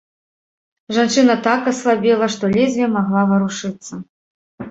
[0.95, 3.93] Жанчына так аслабела, што ледзьве магла варушыцца.